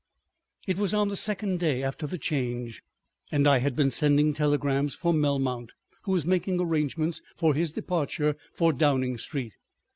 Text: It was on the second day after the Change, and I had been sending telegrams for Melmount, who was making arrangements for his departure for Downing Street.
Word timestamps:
It 0.65 0.79
was 0.79 0.95
on 0.95 1.09
the 1.09 1.15
second 1.15 1.59
day 1.59 1.83
after 1.83 2.07
the 2.07 2.17
Change, 2.17 2.81
and 3.31 3.45
I 3.45 3.59
had 3.59 3.75
been 3.75 3.91
sending 3.91 4.33
telegrams 4.33 4.95
for 4.95 5.13
Melmount, 5.13 5.73
who 6.05 6.11
was 6.11 6.25
making 6.25 6.59
arrangements 6.59 7.21
for 7.35 7.53
his 7.53 7.71
departure 7.73 8.35
for 8.51 8.73
Downing 8.73 9.19
Street. 9.19 9.57